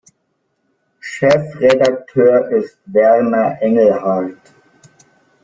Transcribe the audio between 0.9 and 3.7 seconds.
Chefredakteur ist Werner